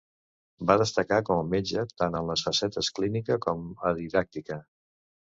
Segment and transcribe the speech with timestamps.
[0.69, 3.61] Va destacar com a metge tant en les facetes clínica com
[3.91, 4.59] a didàctica.